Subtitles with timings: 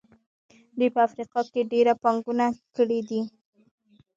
[0.77, 3.21] دوی په افریقا کې ډېره پانګونه کړې ده.